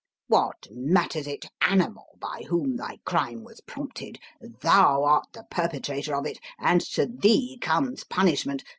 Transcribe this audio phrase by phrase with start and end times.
[0.25, 4.17] "What matters it, animal, by whom thy crime was prompted?
[4.41, 8.63] Thou art the perpetrator of it and to thee comes punishment!